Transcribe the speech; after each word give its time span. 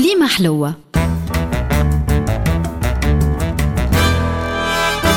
كليمة 0.00 0.26
حلوة. 0.26 0.74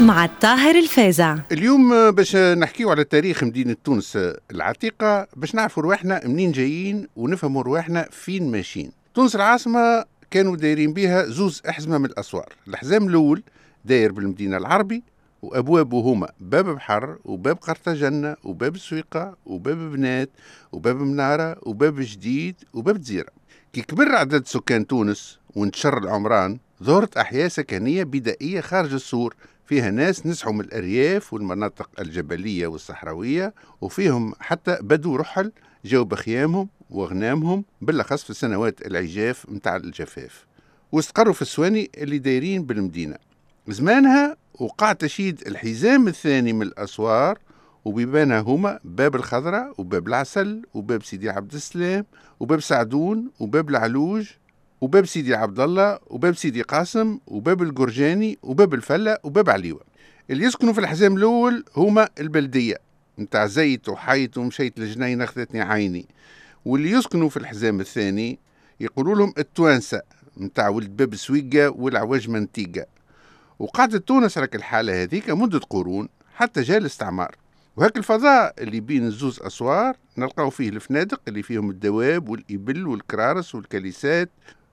مع 0.00 0.24
الطاهر 0.24 0.74
الفازع 0.74 1.38
اليوم 1.52 2.10
باش 2.10 2.36
نحكيو 2.36 2.90
على 2.90 3.04
تاريخ 3.04 3.44
مدينة 3.44 3.76
تونس 3.84 4.18
العتيقة 4.50 5.26
باش 5.36 5.54
نعرفوا 5.54 5.82
رواحنا 5.82 6.26
منين 6.26 6.52
جايين 6.52 7.08
ونفهموا 7.16 7.62
رواحنا 7.62 8.08
فين 8.10 8.50
ماشيين. 8.50 8.92
تونس 9.14 9.36
العاصمة 9.36 10.04
كانوا 10.30 10.56
دايرين 10.56 10.92
بها 10.92 11.24
زوز 11.24 11.62
أحزمة 11.68 11.98
من 11.98 12.04
الأسوار. 12.04 12.52
الحزام 12.68 13.08
الأول 13.08 13.42
داير 13.84 14.12
بالمدينة 14.12 14.56
العربي 14.56 15.02
وأبوابه 15.42 16.00
هما 16.00 16.28
باب 16.40 16.64
بحر 16.64 17.18
وباب 17.24 17.56
قرطاجنة 17.56 18.36
وباب 18.44 18.74
السويقة 18.74 19.36
وباب 19.46 19.76
بنات 19.76 20.30
وباب 20.72 20.96
منارة 20.96 21.56
وباب 21.62 21.94
جديد 21.98 22.54
وباب 22.74 22.96
تزيرة 22.96 23.28
كي 23.72 23.82
كبر 23.82 24.14
عدد 24.14 24.46
سكان 24.46 24.86
تونس 24.86 25.38
وانتشر 25.56 25.98
العمران 25.98 26.58
ظهرت 26.82 27.16
أحياء 27.16 27.48
سكنية 27.48 28.04
بدائية 28.04 28.60
خارج 28.60 28.92
السور. 28.92 29.34
فيها 29.66 29.90
ناس 29.90 30.26
نسحوا 30.26 30.52
من 30.52 30.60
الأرياف 30.60 31.32
والمناطق 31.32 31.90
الجبلية 32.00 32.66
والصحراوية 32.66 33.54
وفيهم 33.80 34.32
حتى 34.40 34.78
بدو 34.80 35.16
رحل 35.16 35.52
جاوا 35.84 36.04
بخيامهم 36.04 36.68
وغنامهم 36.90 37.64
بالأخص 37.80 38.24
في 38.24 38.34
سنوات 38.34 38.86
العجاف 38.86 39.46
متاع 39.48 39.76
الجفاف. 39.76 40.46
واستقروا 40.92 41.32
في 41.34 41.42
السواني 41.42 41.90
اللي 41.98 42.18
دايرين 42.18 42.64
بالمدينة. 42.64 43.16
زمانها 43.68 44.36
وقع 44.54 44.92
تشييد 44.92 45.42
الحزام 45.46 46.08
الثاني 46.08 46.52
من 46.52 46.62
الأسوار 46.62 47.38
وبيبانها 47.86 48.40
هما 48.40 48.78
باب 48.84 49.16
الخضراء 49.16 49.72
وباب 49.78 50.08
العسل 50.08 50.62
وباب 50.74 51.02
سيدي 51.02 51.30
عبد 51.30 51.54
السلام 51.54 52.04
وباب 52.40 52.60
سعدون 52.60 53.30
وباب 53.40 53.70
العلوج 53.70 54.30
وباب 54.80 55.06
سيدي 55.06 55.34
عبد 55.34 55.60
الله 55.60 55.98
وباب 56.06 56.36
سيدي 56.36 56.62
قاسم 56.62 57.18
وباب 57.26 57.62
الجرجاني 57.62 58.38
وباب 58.42 58.74
الفلة 58.74 59.18
وباب 59.22 59.50
عليوة. 59.50 59.80
اللي 60.30 60.44
يسكنوا 60.44 60.72
في 60.72 60.80
الحزام 60.80 61.16
الأول 61.16 61.64
هما 61.76 62.08
البلدية 62.20 62.76
متاع 63.18 63.46
زيت 63.46 63.88
وحيت 63.88 64.38
ومشيت 64.38 64.78
لجنين 64.78 65.22
أخذتني 65.22 65.60
عيني. 65.60 66.06
واللي 66.64 66.90
يسكنوا 66.90 67.28
في 67.28 67.36
الحزام 67.36 67.80
الثاني 67.80 68.38
يقولوا 68.80 69.14
لهم 69.14 69.32
التوانسة 69.38 70.02
متاع 70.36 70.68
ولد 70.68 70.96
باب 70.96 71.14
سويقة 71.14 71.70
والعواج 71.70 72.28
منتيقة. 72.30 72.86
وقعدت 73.58 74.08
تونس 74.08 74.38
على 74.38 74.48
الحالة 74.54 75.02
هذيك 75.02 75.30
مدة 75.30 75.58
قرون 75.58 76.08
حتى 76.34 76.62
جاء 76.62 76.78
الاستعمار. 76.78 77.45
وهك 77.76 77.96
الفضاء 77.96 78.54
اللي 78.58 78.80
بين 78.80 79.06
الزوز 79.06 79.40
أسوار 79.40 79.96
نلقاو 80.18 80.50
فيه 80.50 80.68
الفنادق 80.68 81.20
اللي 81.28 81.42
فيهم 81.42 81.70
الدواب 81.70 82.28
والإبل 82.28 82.86
والكرارس 82.86 83.54
والكليسات 83.54 84.30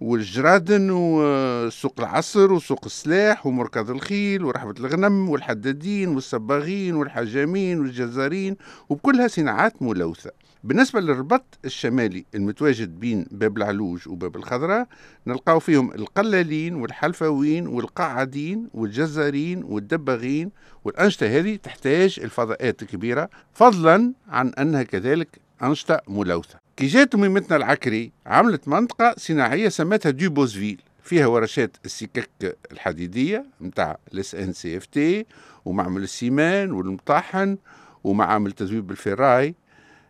والجرادن 0.00 0.90
وسوق 0.90 1.94
العصر 2.00 2.52
وسوق 2.52 2.84
السلاح 2.84 3.46
ومركز 3.46 3.90
الخيل 3.90 4.44
ورحبة 4.44 4.74
الغنم 4.80 5.28
والحدادين 5.28 6.08
والصباغين 6.08 6.94
والحجامين 6.94 7.80
والجزارين 7.80 8.56
وبكلها 8.88 9.28
صناعات 9.28 9.82
ملوثة. 9.82 10.30
بالنسبة 10.64 11.00
للربط 11.00 11.58
الشمالي 11.64 12.24
المتواجد 12.34 13.00
بين 13.00 13.26
باب 13.30 13.56
العلوج 13.56 14.08
وباب 14.08 14.36
الخضراء 14.36 14.86
نلقاو 15.26 15.60
فيهم 15.60 15.92
القلالين 15.92 16.74
والحلفاوين 16.74 17.66
والقعادين 17.66 18.68
والجزارين 18.74 19.64
والدباغين 19.64 20.50
والأنشطة 20.84 21.26
هذه 21.26 21.56
تحتاج 21.56 22.20
الفضاءات 22.22 22.82
الكبيرة 22.82 23.28
فضلا 23.52 24.12
عن 24.28 24.48
أنها 24.48 24.82
كذلك 24.82 25.40
أنشطة 25.62 26.00
ملوثة. 26.08 26.63
كي 26.76 26.86
جات 26.86 27.16
ميمتنا 27.16 27.56
العكري 27.56 28.12
عملت 28.26 28.68
منطقة 28.68 29.14
صناعية 29.18 29.68
سمتها 29.68 30.10
Dubosville. 30.10 30.80
فيها 31.02 31.26
ورشات 31.26 31.76
السكك 31.84 32.58
الحديدية 32.72 33.46
متاع 33.60 33.98
ال 34.12 34.34
SNCFT 34.34 35.26
ومعمل 35.64 36.02
ال 36.02 36.12
ciment 36.12 36.72
والمطحن 36.72 37.58
ومعامل 38.04 38.52
تذويب 38.52 38.90
الفراي. 38.90 39.54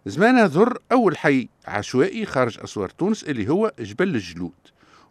زمانها 0.07 0.47
ظهر 0.47 0.79
أول 0.93 1.17
حي 1.17 1.49
عشوائي 1.67 2.27
خارج 2.27 2.59
أسوار 2.65 2.89
تونس 2.89 3.25
اللي 3.25 3.49
هو 3.49 3.73
جبل 3.81 4.15
الجلود. 4.15 4.53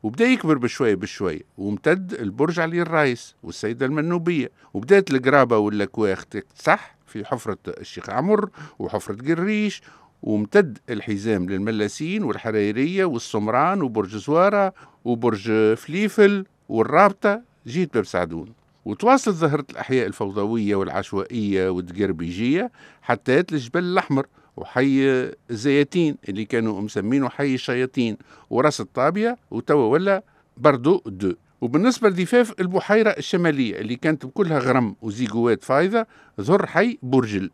وبدا 0.04 0.26
يكبر 0.26 0.58
بشوية 0.58 0.96
بشوية 0.96 1.42
وامتد 1.58 2.14
البرج 2.14 2.60
علي 2.60 2.82
الرايس 2.82 3.36
والسيدة 3.44 3.86
المنوبية. 3.86 4.52
وبدات 4.74 5.12
القرابة 5.12 5.58
والأكواخ 5.58 6.24
صح 6.56 6.96
في 7.08 7.26
حفرة 7.26 7.58
الشيخ 7.68 8.10
عمر 8.10 8.50
وحفرة 8.80 9.34
قريش 9.36 9.82
وامتد 10.24 10.78
الحزام 10.90 11.50
للملاسين 11.50 12.24
والحريرية 12.24 13.06
والسمران 13.06 13.82
وبرج 13.82 14.16
زوارة 14.16 14.74
وبرج 15.06 15.74
فليفل 15.74 16.46
والرابطة 16.70 17.42
جيت 17.68 17.94
باب 17.94 18.06
سعدون. 18.06 18.54
وتواصلت 18.86 19.36
ظاهرة 19.36 19.66
الأحياء 19.72 20.08
الفوضوية 20.08 20.76
والعشوائية 20.76 21.70
والدقربيجية 21.70 22.72
حتى 23.02 23.40
الجبل 23.40 23.84
الأحمر 23.84 24.26
وحي 24.58 25.04
الزياتين 25.52 26.18
اللي 26.30 26.46
كانوا 26.46 26.82
مسمينه 26.82 27.30
حي 27.30 27.54
الشياطين 27.54 28.18
وراس 28.50 28.82
الطابية 28.82 29.38
وتوا 29.52 29.86
ولا 29.92 30.24
باردو 30.58 31.02
deux. 31.06 31.34
وبالنسبة 31.62 32.10
لضفاف 32.10 32.54
البحيرة 32.60 33.10
الشمالية 33.10 33.80
اللي 33.80 33.96
كانت 33.96 34.26
كلها 34.34 34.60
غرم 34.60 34.96
وزيجوات 35.02 35.64
فايضة 35.64 36.06
ظهر 36.42 36.66
حي 36.66 36.98
برجل. 37.04 37.50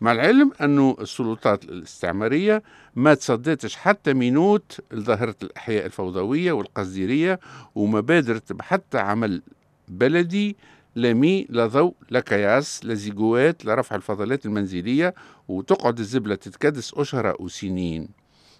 مع 0.00 0.12
العلم 0.12 0.52
أنه 0.60 0.96
السلطات 1.00 1.64
الاستعمارية 1.64 2.62
ما 2.96 3.14
تصدتش 3.14 3.76
حتى 3.76 4.14
minute 4.14 4.80
لظاهرة 4.92 5.34
الأحياء 5.42 5.86
الفوضوية 5.86 6.52
والقصديرية 6.52 7.40
وما 7.74 8.00
بادرت 8.00 8.52
بحتى 8.52 8.98
عمل 8.98 9.42
بلدي 9.88 10.56
لا 10.94 11.12
مي 11.14 11.46
لا 11.50 11.66
ضوء 11.66 11.94
لا 12.10 12.20
كياس 12.20 12.84
لا 12.84 12.94
زيجوات 12.94 13.64
لا 13.64 13.74
رفع 13.74 13.96
الفضلات 13.96 14.46
المنزلية 14.46 15.14
وتقعد 15.48 15.98
الزبلة 15.98 16.34
تتكدس 16.34 16.94
أشهر 16.94 17.36
وسنين. 17.40 18.08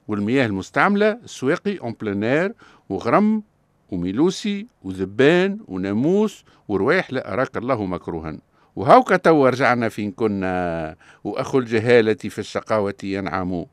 والمياه 0.09 0.47
المستعملة 0.47 1.19
سواقي 1.25 1.79
en 1.79 1.95
plein 2.01 2.33
air 2.33 2.53
وغرم 2.89 3.43
وميلوسي 3.91 4.67
وذبان 4.83 5.59
وناموس 5.69 6.45
وروايح 6.69 7.13
لا 7.13 7.33
أراك 7.33 7.57
الله 7.57 7.85
مكروها. 7.85 8.39
وهوكا 8.77 9.17
توا 9.17 9.51
رجعنا 9.51 9.89
فين 9.89 10.13
كنا 10.13 10.97
وأخو 11.25 11.59
الجهالة 11.59 12.15
في 12.15 12.39
الشقاوة 12.39 12.95
ينعم. 13.03 13.65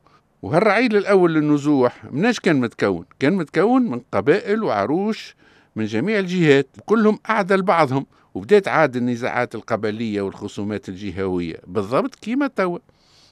وهالرعيل 0.42 0.96
الأول 0.96 1.34
للنزوح 1.34 2.04
مناش 2.10 2.40
كان 2.40 2.60
متكون 2.60 3.04
كان 3.18 3.32
متكون 3.32 3.82
من 3.82 4.00
قبائل 4.12 4.62
وعروش 4.62 5.36
من 5.76 5.84
جميع 5.84 6.18
الجهات 6.18 6.66
كلهم 6.86 7.18
أعدى 7.30 7.54
لبعضهم 7.54 8.06
وبدات 8.34 8.68
عاد 8.68 8.96
النزاعات 8.96 9.54
القبلية 9.54 10.22
والخصومات 10.22 10.88
الجهوية. 10.88 11.56
بالضبط 11.66 12.14
كيما 12.14 12.46
توا. 12.46 12.78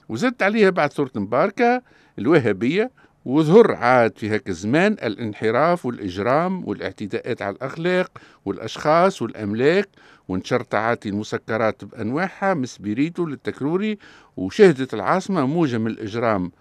وزدت 0.09 0.43
عليها 0.43 0.69
بعد 0.69 0.93
سورة 0.93 1.11
مباركة 1.15 1.81
الوهابية. 2.19 2.91
وظهر 3.27 3.71
عاد 3.75 4.17
في 4.17 4.29
هاك 4.29 4.49
الزمان 4.49 4.93
الانحراف 4.93 5.85
والإجرام 5.85 6.67
والاعتداءات 6.67 7.41
على 7.41 7.55
الأخلاق 7.55 8.11
والأشخاص 8.45 9.21
والأملاك 9.21 9.89
وانتشر 10.27 10.63
تعاطي 10.63 11.09
المسكرات 11.09 11.85
بأنواعها 11.85 12.53
مسبيريتو 12.53 13.25
للتكروري 13.25 13.97
وشهدت 14.37 14.93
العاصمة 14.93 15.45
موجة 15.45 15.77
من 15.77 15.87
الإجرام 15.87 16.51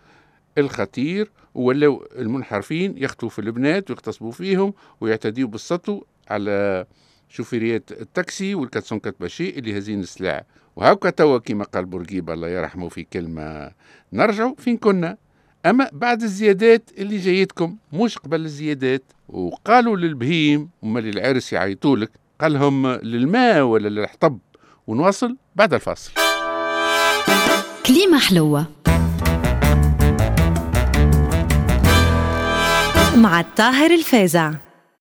الخطير 0.58 1.30
ولاو 1.54 2.06
المنحرفين 2.18 2.94
يخطوا 2.98 3.28
في 3.28 3.38
البنات 3.38 3.90
ويغتصبوا 3.90 4.32
فيهم 4.32 4.74
ويعتديوا 5.00 5.48
بالسطو 5.48 6.02
على 6.30 6.86
شوفيريات 7.28 7.92
التاكسي 7.92 8.54
والكاتسون 8.54 8.98
كاتباشي 8.98 9.50
اللي 9.50 9.78
هزين 9.78 10.00
السلاح 10.00 10.42
وهاكا 10.76 11.10
توا 11.10 11.38
كيما 11.38 11.64
قال 11.64 11.84
بورقيبة 11.84 12.34
الله 12.34 12.48
يرحمه 12.48 12.88
في 12.88 13.04
كلمة. 13.04 13.70
نرجعوا 14.12 14.54
فين 14.58 14.76
كنا؟ 14.76 15.16
أما 15.66 15.90
بعد 15.92 16.22
الزيادات 16.22 16.90
اللي 16.98 17.18
جايتكم 17.18 17.76
مش 17.92 18.18
قبل 18.18 18.40
الزيادات 18.44 19.02
وقالوا 19.28 19.96
للبهيم 19.96 20.68
وما 20.82 21.00
للعرس 21.00 21.52
يعيطولك 21.52 22.10
قال 22.40 22.52
لهم 22.52 22.86
للماء 22.86 23.62
ولا 23.62 23.88
للحطب 23.88 24.38
ونواصل 24.86 25.36
بعد 25.56 25.74
الفاصل. 25.74 26.10
كليمة 27.86 28.18
حلوة. 28.18 28.66
مع 33.16 33.40
الطاهر 33.40 33.90
الفازع. 33.90 34.52